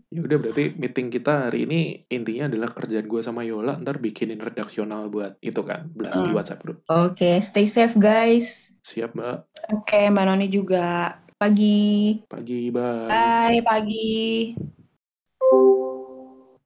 ya 0.07 0.19
udah 0.21 0.37
berarti 0.37 0.63
meeting 0.77 1.07
kita 1.09 1.49
hari 1.49 1.65
ini 1.65 1.79
intinya 2.07 2.45
adalah 2.45 2.69
kerjaan 2.69 3.09
gue 3.09 3.21
sama 3.25 3.41
Yola 3.41 3.81
ntar 3.81 3.97
bikinin 3.97 4.37
redaksional 4.37 5.09
buat 5.09 5.41
itu 5.41 5.65
kan, 5.65 5.89
blast 5.97 6.21
di 6.21 6.29
Hmm. 6.29 6.37
WhatsApp 6.37 6.61
group. 6.61 6.85
Oke, 6.85 7.41
stay 7.41 7.65
safe 7.65 7.97
guys. 7.97 8.77
Siap 8.85 9.17
mbak, 9.17 9.49
Oke, 9.73 9.97
Mbak 10.13 10.25
Noni 10.29 10.45
juga. 10.45 11.17
Pagi. 11.45 12.25
Pagi, 12.25 12.73
bye. 12.73 13.05
Bye, 13.05 13.61
pagi. 13.61 14.57